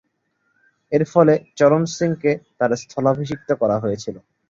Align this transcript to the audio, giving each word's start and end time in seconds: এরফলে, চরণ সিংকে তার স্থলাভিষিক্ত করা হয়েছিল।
এরফলে, 0.91 1.33
চরণ 1.57 1.83
সিংকে 1.95 2.31
তার 2.59 2.71
স্থলাভিষিক্ত 2.83 3.49
করা 3.61 3.77
হয়েছিল। 3.79 4.15